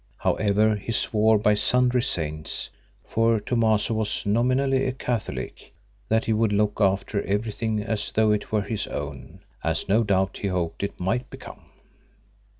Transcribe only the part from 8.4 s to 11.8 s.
were his own, as no doubt he hoped it might become.